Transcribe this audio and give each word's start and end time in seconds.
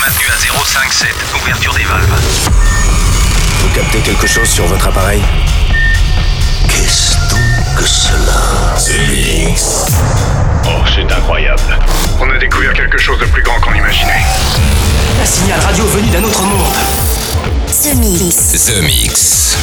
maintenu 0.00 0.26
à 0.32 0.36
057. 0.64 1.08
Ouverture 1.42 1.74
des 1.74 1.84
valves. 1.84 2.20
Vous 3.60 3.68
captez 3.74 3.98
quelque 3.98 4.26
chose 4.26 4.48
sur 4.48 4.66
votre 4.66 4.86
appareil? 4.86 5.22
Qu'est-ce 6.68 7.16
donc 7.28 7.76
que 7.76 7.86
cela? 7.86 8.76
Oh, 10.66 10.82
c'est 10.94 11.12
incroyable. 11.12 11.78
On 12.18 12.30
a 12.30 12.38
découvert 12.38 12.72
quelque 12.72 12.98
chose 12.98 13.18
de 13.18 13.26
plus 13.26 13.42
grand 13.42 13.60
qu'on 13.60 13.74
imaginait. 13.74 14.24
Un 15.22 15.26
signal 15.26 15.60
radio 15.60 15.84
venu 15.86 16.08
d'un 16.08 16.24
autre 16.24 16.42
monde. 16.42 16.74
The 17.82 17.94
Mix. 17.96 18.36
The 18.64 18.82
Mix. 18.82 19.56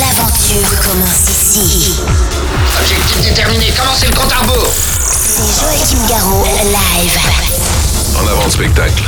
L'aventure 0.00 0.80
commence 0.82 1.28
ici. 1.28 2.00
Objectif 2.80 3.20
déterminé, 3.22 3.72
commencez 3.78 4.06
le 4.06 4.14
compte 4.14 4.32
à 4.32 4.38
rebours. 4.38 4.72
C'est 4.72 5.60
Joachim 5.60 6.04
Garraud, 6.08 6.44
live. 6.44 7.18
En 8.16 8.26
avant 8.26 8.44
le 8.44 8.50
spectacle. 8.50 9.04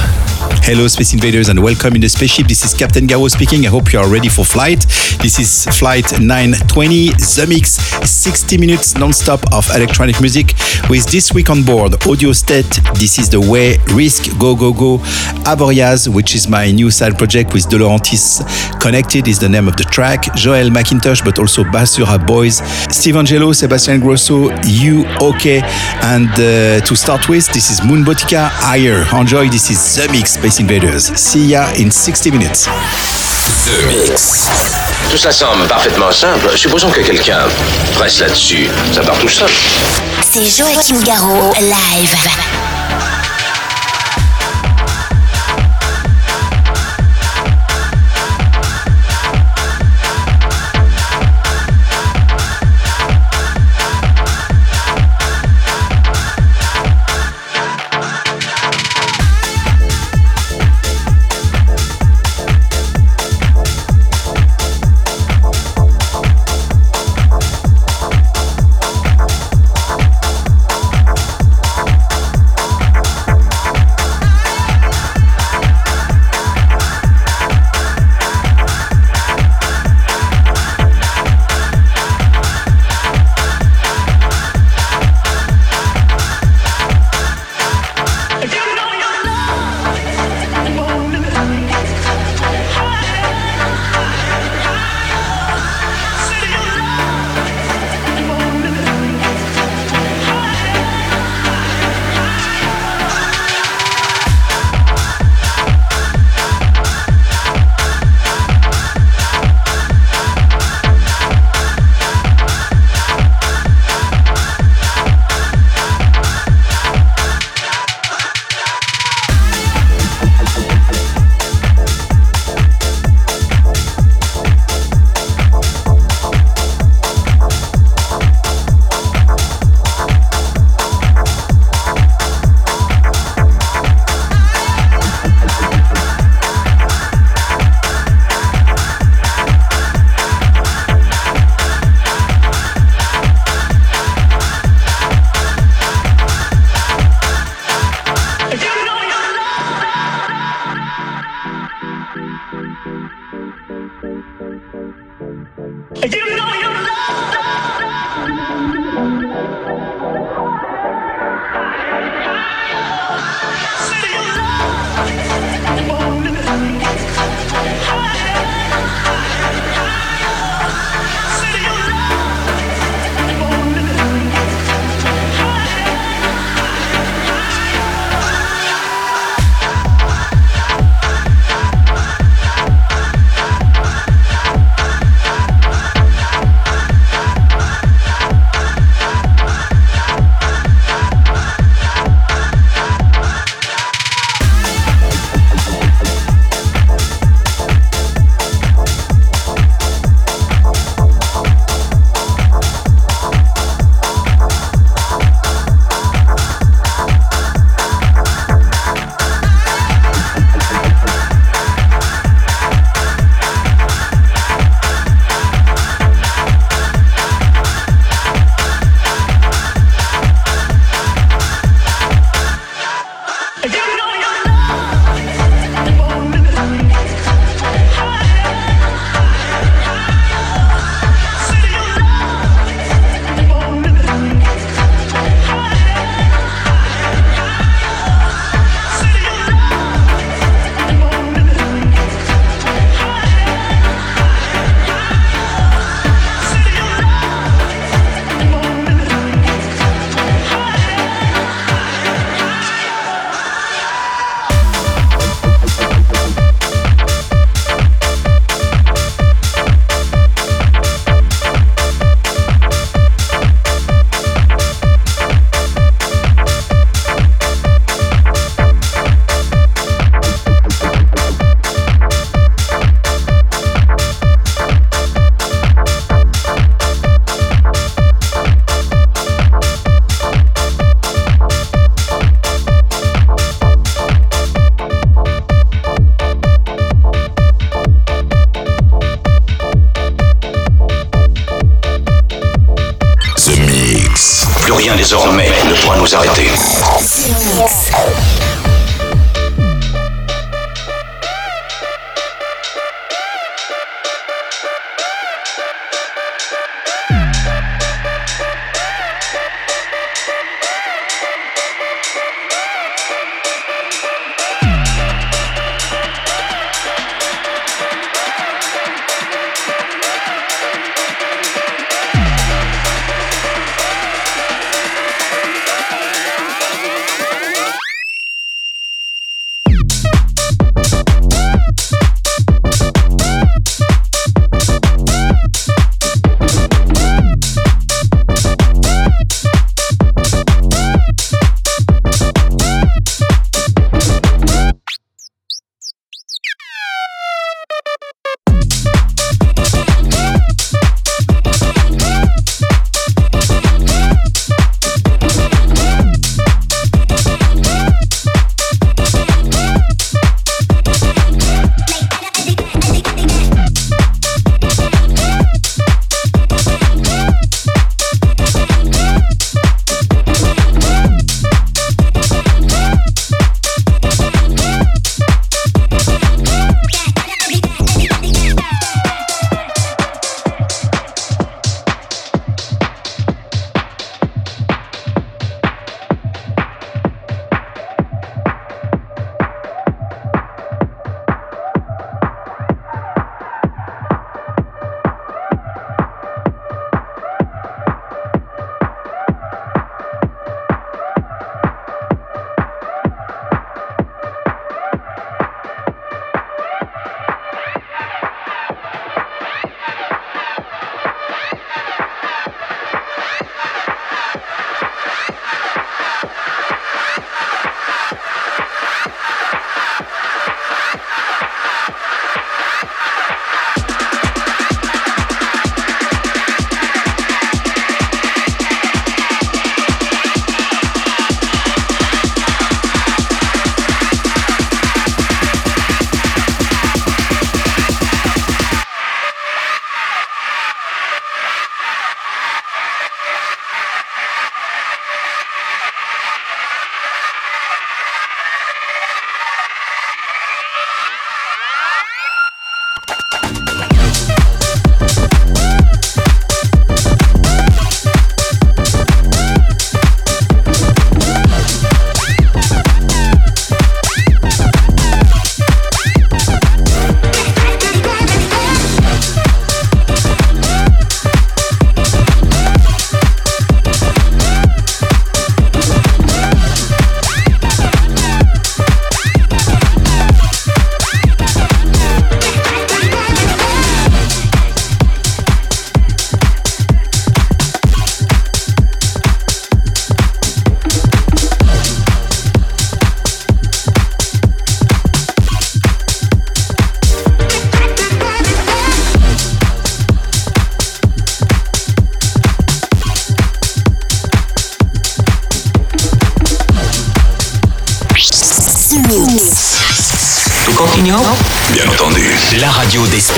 Hello, 0.67 0.89
Space 0.89 1.15
Invaders, 1.15 1.48
and 1.48 1.62
welcome 1.62 1.95
in 1.95 2.01
the 2.01 2.09
spaceship. 2.09 2.48
This 2.48 2.65
is 2.65 2.74
Captain 2.74 3.07
Garraud 3.07 3.30
speaking. 3.30 3.65
I 3.65 3.69
hope 3.69 3.93
you 3.93 4.01
are 4.01 4.11
ready 4.11 4.29
for 4.29 4.45
flight. 4.45 4.80
This 5.23 5.38
is 5.38 5.65
flight 5.79 6.19
920, 6.19 7.11
The 7.11 7.47
Mix, 7.48 7.79
60 8.11 8.59
minutes 8.59 8.97
non-stop 8.97 9.41
of 9.52 9.71
electronic 9.71 10.21
music 10.21 10.55
with 10.91 11.07
this 11.07 11.33
week 11.33 11.51
on 11.51 11.62
board 11.62 11.95
Audio 12.05 12.33
State. 12.33 12.80
This 12.95 13.21
is 13.21 13.30
the 13.30 13.41
way, 13.41 13.77
RISC, 13.95 14.37
Go 14.41 14.57
Go 14.57 14.73
Go, 14.73 14.98
Avoriaz, 15.47 16.12
which 16.12 16.34
is 16.34 16.48
my 16.48 16.73
new 16.73 16.91
side 16.91 17.16
project 17.16 17.55
with 17.55 17.69
De 17.69 17.79
Laurentiis. 17.79 18.43
Connected 18.80 19.29
is 19.29 19.38
the 19.38 19.48
name 19.48 19.69
of 19.69 19.77
the 19.77 19.85
track. 19.85 20.35
Joel 20.35 20.71
Macintosh, 20.71 21.23
but 21.23 21.38
also 21.38 21.62
Basura 21.62 22.19
Boys, 22.27 22.57
Steve 22.91 23.15
Angello, 23.15 23.55
Sebastian 23.55 24.01
Ingrosso, 24.01 24.51
You 24.65 25.07
OK. 25.21 25.60
And 26.02 26.29
uh, 26.30 26.85
to 26.85 26.96
start 26.96 27.29
with, 27.29 27.46
this 27.52 27.71
is 27.71 27.80
Moonbootica 27.83 28.48
Higher. 28.51 29.07
Enjoy, 29.16 29.48
this 29.48 29.71
is 29.71 29.95
The 29.95 30.10
Mix. 30.10 30.33
Space 30.33 30.55
Invaders. 30.60 31.12
See 31.16 31.48
ya 31.48 31.69
in 31.78 31.91
60 31.91 32.30
minutes. 32.30 32.69
The 33.65 33.87
Mix. 33.87 34.49
Tout 35.10 35.18
ça 35.18 35.30
semble 35.30 35.66
parfaitement 35.66 36.10
simple. 36.12 36.57
Supposons 36.57 36.90
que 36.90 37.01
quelqu'un 37.01 37.40
presse 37.95 38.21
là-dessus. 38.21 38.68
Ça 38.93 39.02
part 39.02 39.18
tout 39.18 39.29
seul. 39.29 39.51
C'est 40.30 40.45
Joachim 40.45 41.02
Garraud, 41.04 41.52
live. 41.60 42.65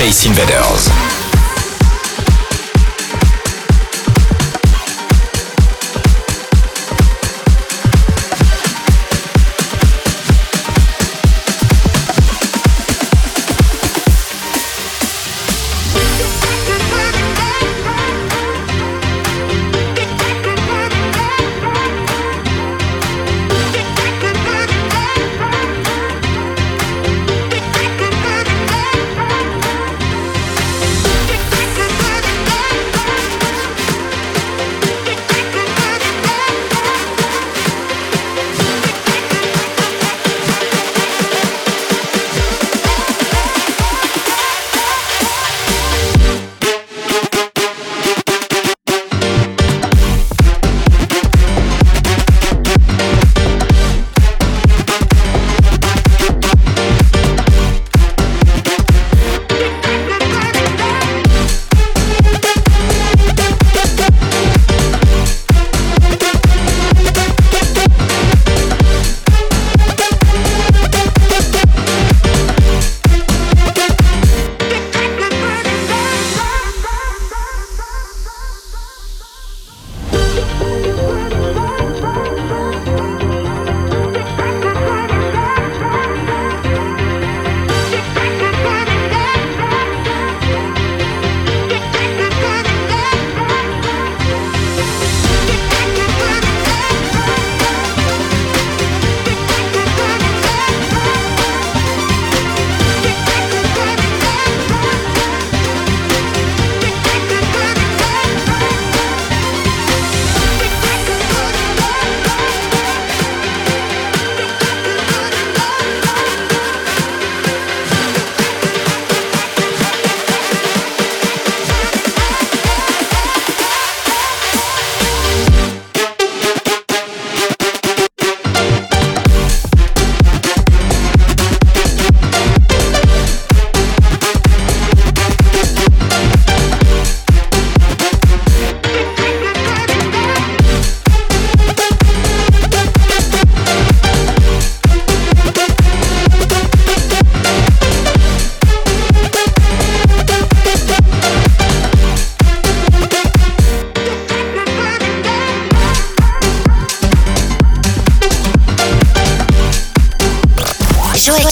Space 0.09 0.25
Invaders. 0.25 0.88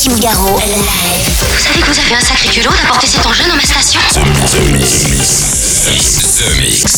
Live. 0.07 0.23
Vous 1.51 1.59
savez 1.59 1.81
que 1.81 1.91
vous 1.91 1.99
avez 1.99 2.15
un 2.15 2.21
sacré 2.21 2.47
culot 2.47 2.71
d'apporter 2.71 3.07
cet 3.07 3.25
engin 3.25 3.45
dans 3.49 3.55
ma 3.55 3.61
station 3.61 3.99
The 4.15 4.71
Mix. 4.71 5.03
The 6.37 6.57
Mix. 6.61 6.96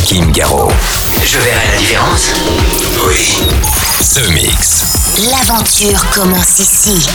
Joachim 0.00 0.30
Garraud. 0.32 0.72
Je 1.24 1.38
verrai 1.38 1.66
la 1.72 1.78
différence. 1.78 2.32
Oui. 3.06 3.36
The 4.14 4.30
Mix. 4.30 4.84
L'aventure 5.30 6.08
commence 6.10 6.58
ici. 6.58 7.06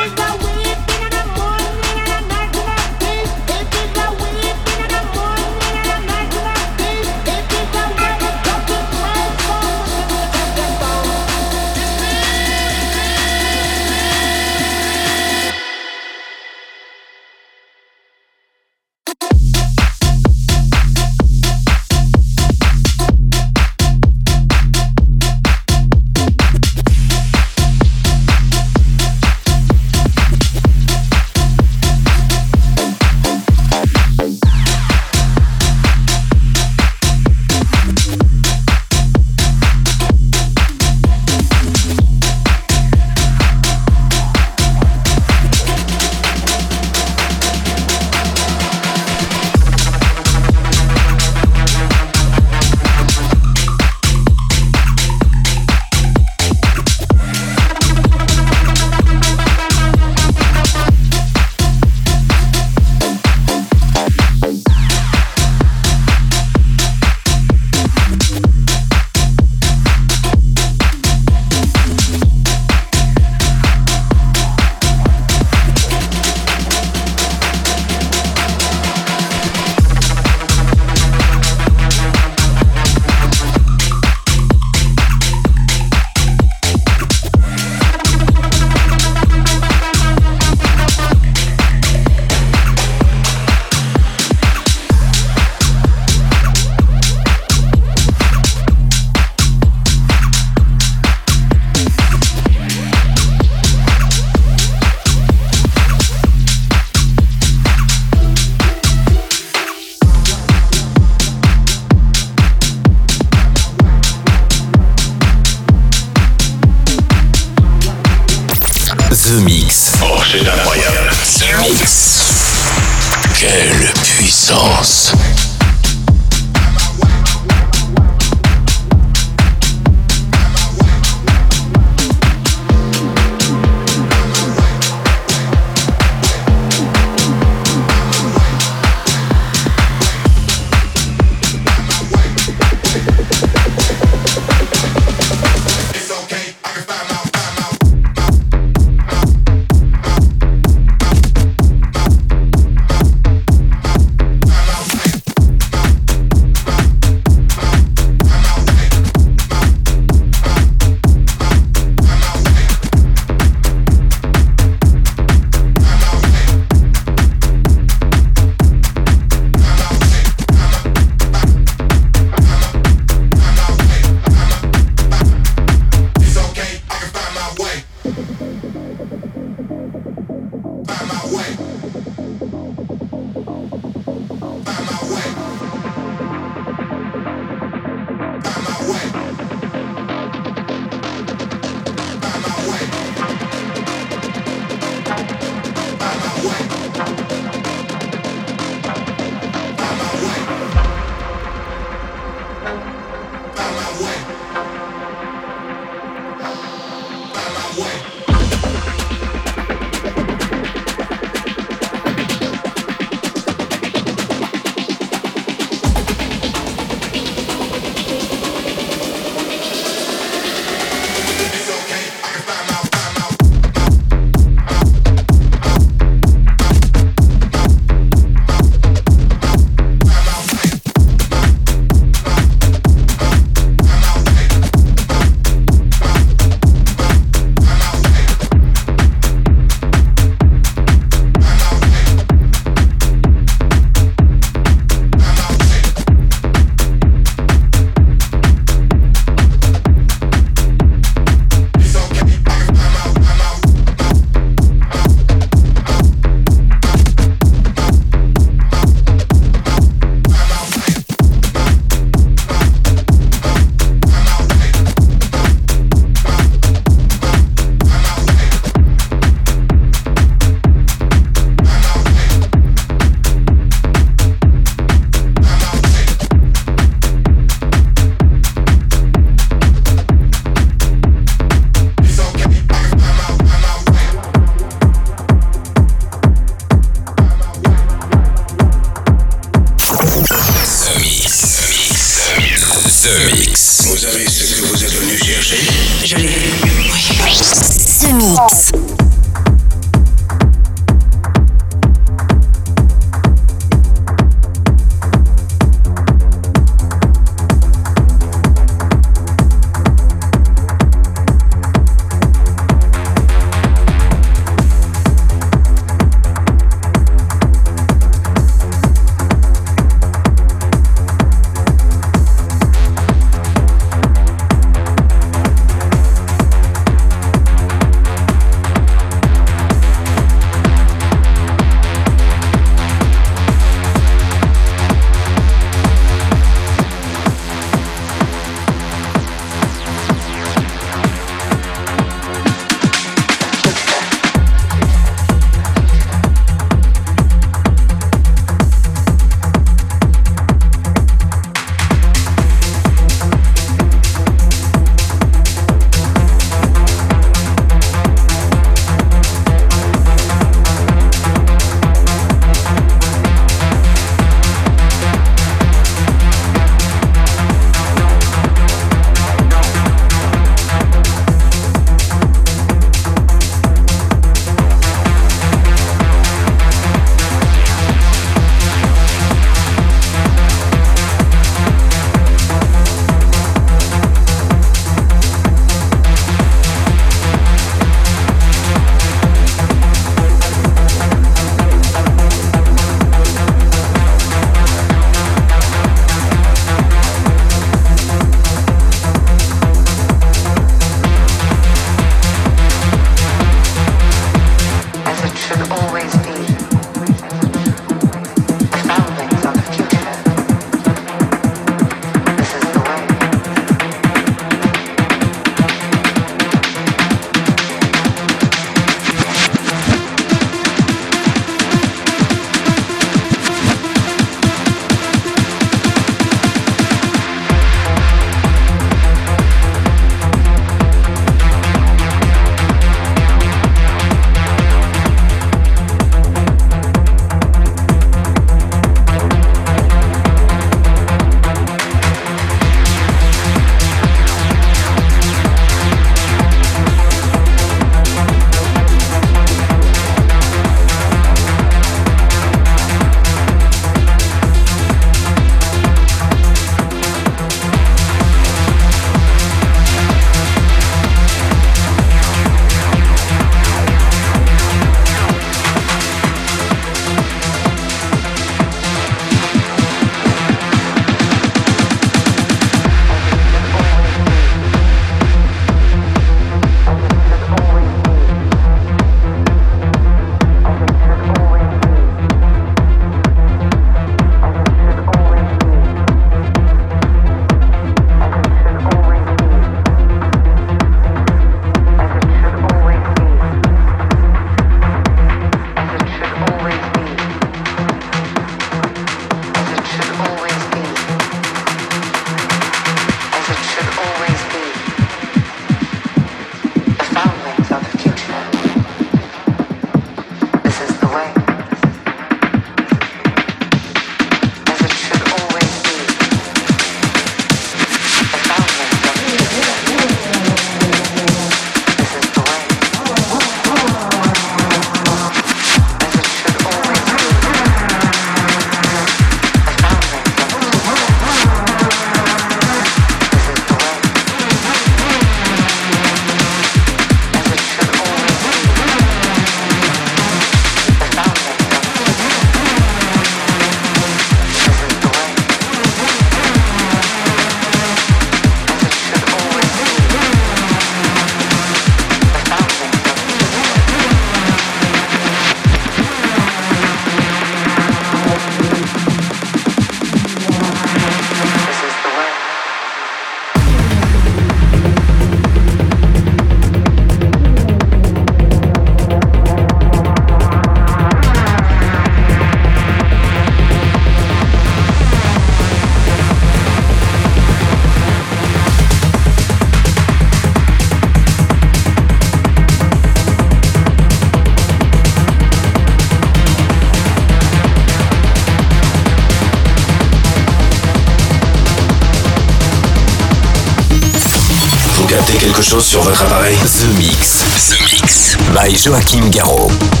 Sur 595.79 596.01
votre 596.01 596.21
appareil 596.23 596.57
The 596.57 596.97
Mix. 596.97 597.69
The 597.69 597.81
Mix. 597.93 598.35
By 598.53 598.75
Joachim 598.75 599.29
Garraud. 599.29 600.00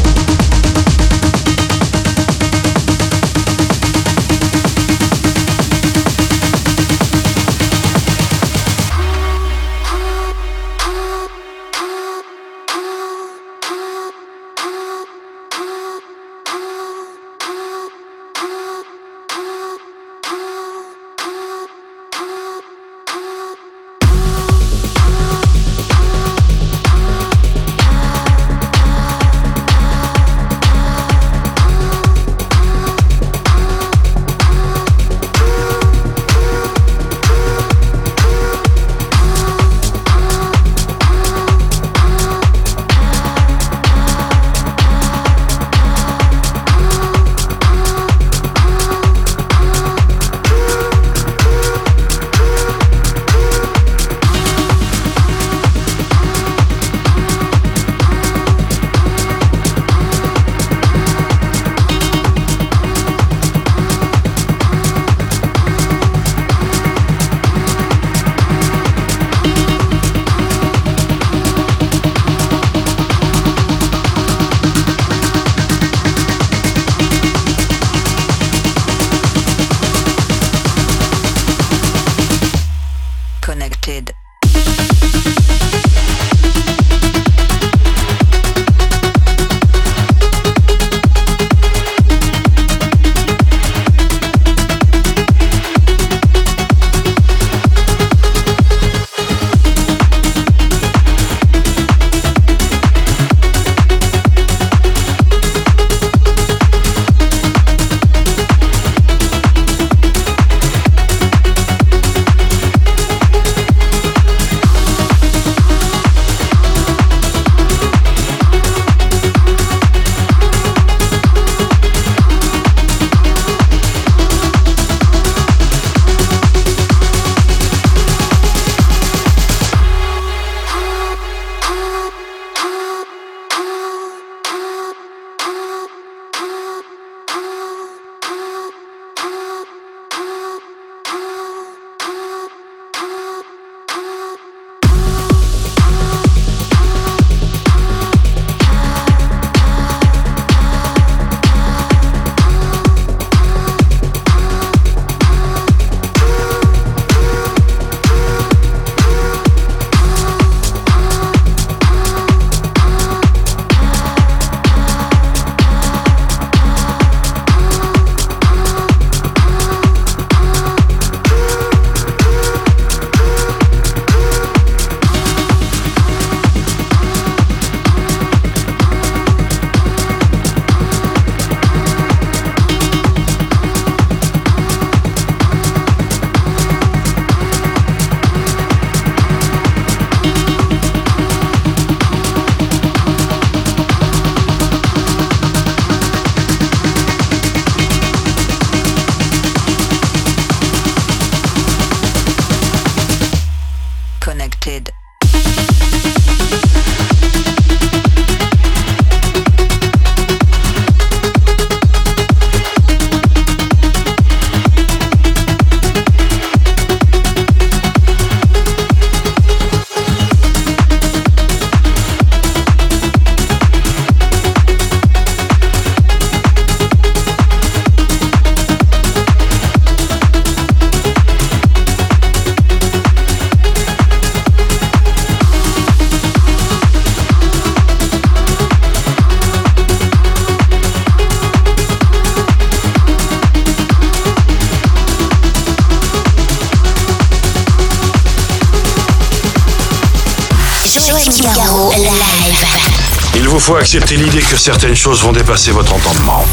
Faut 253.61 253.75
accepter 253.77 254.17
l'idée 254.17 254.41
que 254.41 254.57
certaines 254.57 254.95
choses 254.95 255.21
vont 255.21 255.31
dépasser 255.31 255.71
votre 255.71 255.93
entendement. 255.93 256.43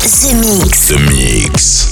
The 0.00 0.34
Mix. 0.34 0.88
The 0.88 0.98
Mix. 0.98 1.88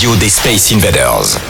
Radio 0.00 0.16
des 0.16 0.30
Space 0.30 0.72
Invaders. 0.72 1.49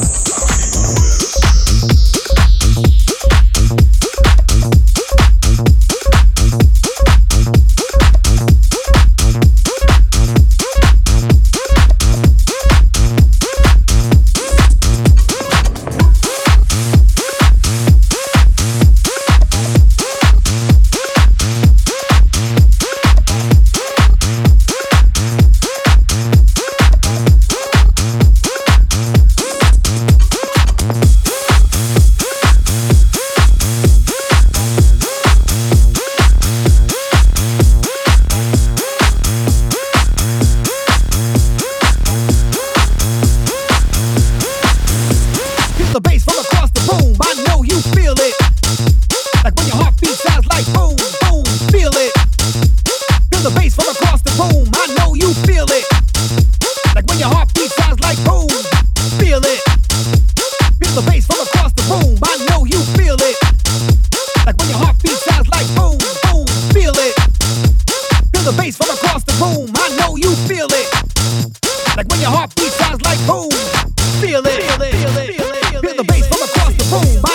boom, 76.91 77.30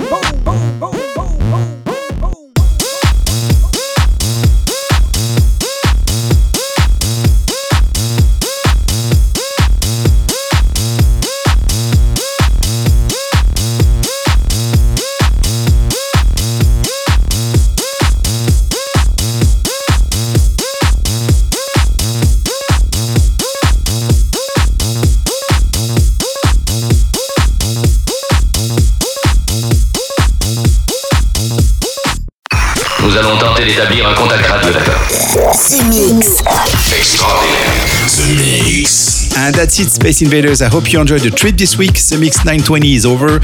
Space 39.88 40.20
Invaders. 40.20 40.62
I 40.62 40.68
hope 40.68 40.92
you 40.92 41.00
enjoyed 41.00 41.22
the 41.22 41.30
trip 41.30 41.56
this 41.56 41.78
week. 41.78 41.94
The 41.94 42.18
Mix 42.18 42.44
920 42.44 42.94
is 42.94 43.06
over. 43.06 43.38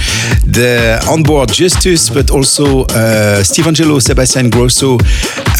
The 0.45 1.03
onboard 1.09 1.51
Justus, 1.53 2.11
but 2.11 2.31
also 2.31 2.85
uh, 2.87 3.43
Steve 3.43 3.65
Angello, 3.67 4.01
Sebastian 4.03 4.51
Ingrosso, 4.51 4.99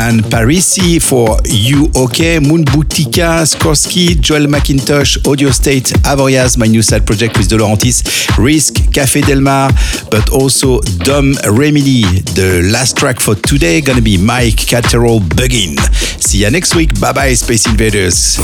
and 0.01 0.23
Parisi 0.25 1.01
for 1.01 1.39
You 1.45 1.91
OK, 1.95 2.41
Moon 2.41 2.65
Boutica, 2.65 3.45
Scorsi, 3.47 4.21
Joel 4.21 4.49
Macintosh, 4.49 5.19
Audio 5.27 5.51
State, 5.51 5.93
Avoriaz, 6.05 6.57
my 6.59 6.67
new 6.67 6.83
side 6.83 7.07
project 7.07 7.37
with 7.39 7.49
De 7.49 7.57
Laurentiis, 7.57 8.03
RISC, 8.39 8.91
Café 8.93 9.25
Del 9.25 9.41
Mar, 9.41 9.71
but 10.11 10.31
also 10.31 10.81
Don 11.05 11.35
Rimini. 11.45 12.03
The 12.35 12.69
last 12.73 12.97
track 12.97 13.21
for 13.21 13.35
today 13.35 13.81
gonna 13.81 14.01
be 14.03 14.19
Mike 14.19 14.67
Catherall 14.67 15.21
Buggin. 15.21 15.77
See 16.21 16.39
ya 16.39 16.51
next 16.51 16.75
week. 16.75 16.99
Bye 17.01 17.13
bye, 17.13 17.35
Space 17.35 17.67
Invaders. 17.67 18.39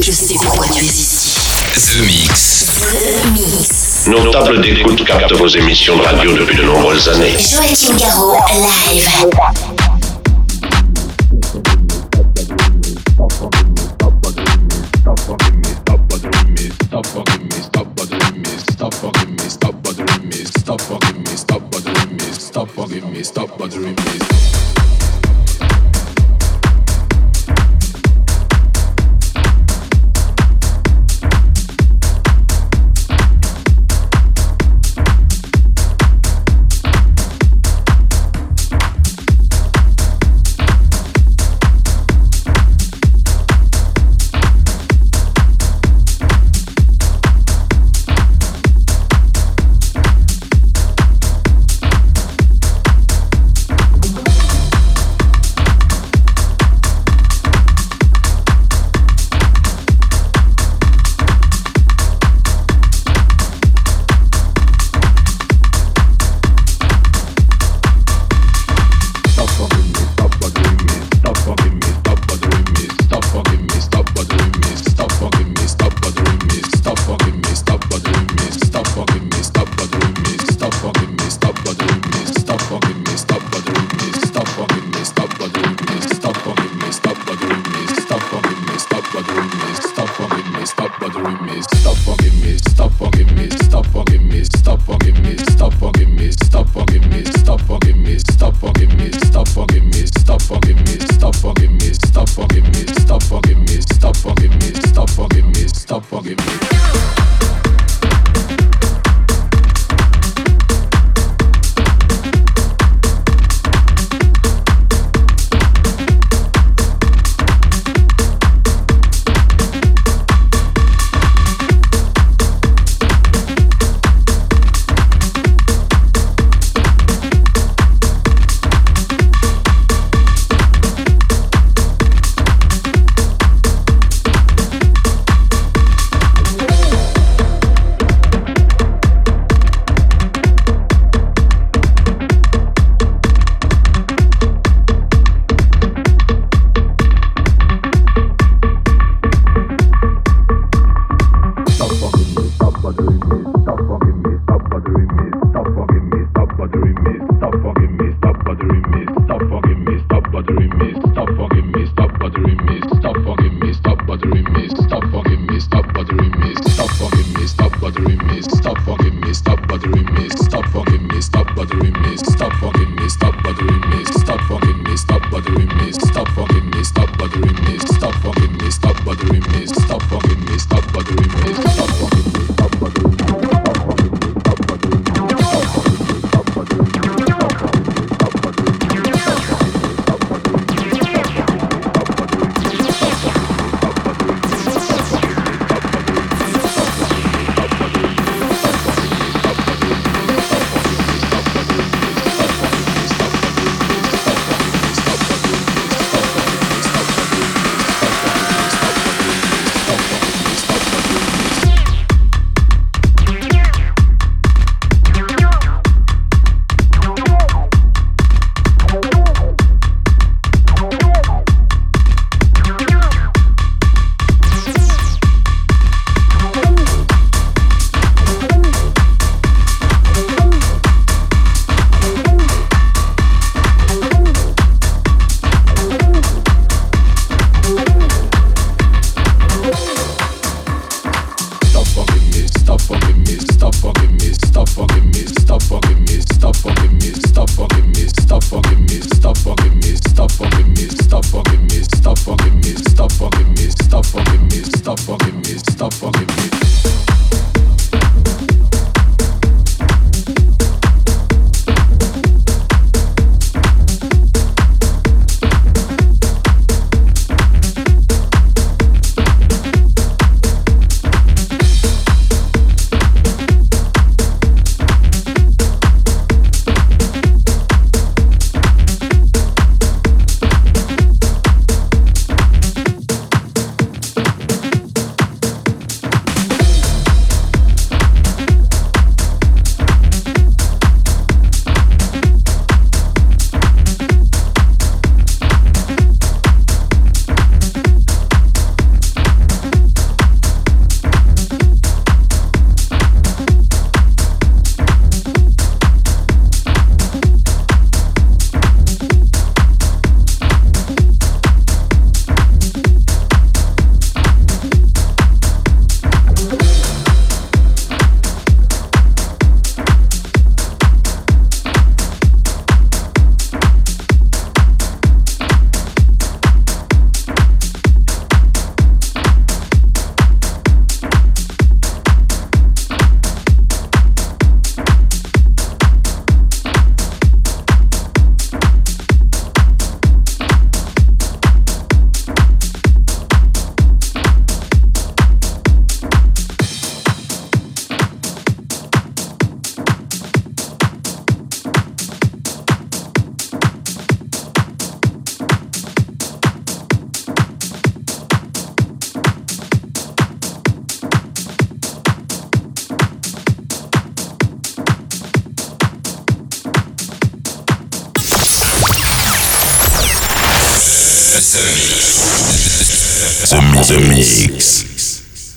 Je 0.00 0.12
sais 0.12 0.34
pourquoi 0.34 0.66
tu 0.68 0.84
es 0.84 0.88
ici. 0.88 1.36
The 1.74 2.00
Mix. 2.06 2.66
The 2.90 3.26
Mix. 3.32 4.06
Nos 4.08 4.30
tables 4.30 4.60
d'écoute 4.60 5.04
captent 5.04 5.32
vos 5.32 5.48
émissions 5.48 5.96
de 5.96 6.02
radio 6.02 6.36
depuis 6.36 6.56
de 6.56 6.62
nombreuses 6.62 7.08
années. 7.08 7.36
Joachim 7.38 7.96
Garraud, 7.96 8.36
live. 8.54 9.75
stop 22.56 23.58
bothering 23.58 23.94
me, 23.94 24.08
stop 24.08 24.35